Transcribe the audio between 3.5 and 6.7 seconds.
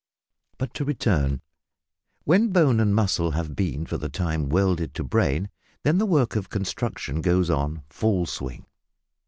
been for the time welded to brain, then the work of